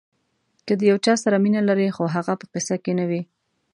[0.65, 3.21] که د یو چا سره مینه لرئ خو هغه په قصه کې نه وي.